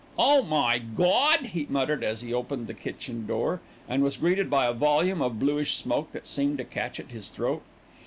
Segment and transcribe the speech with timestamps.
[0.17, 4.65] "Oh, my Gawd!" he muttered as he opened the kitchen door, and was greeted by
[4.65, 7.61] a volume of bluish smoke that seemed to catch at his throat.